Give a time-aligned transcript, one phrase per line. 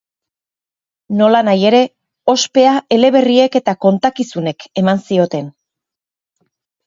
[1.17, 1.81] Nolanahi ere,
[2.33, 5.53] ospea eleberriek eta kontakizunek eman zioten.